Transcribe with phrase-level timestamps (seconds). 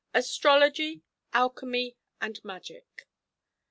[0.15, 1.03] ASTROLOGY,
[1.35, 3.07] ALCHEMY, AND MAGIC.